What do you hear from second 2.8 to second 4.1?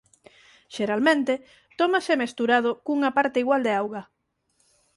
cunha parte igual de auga.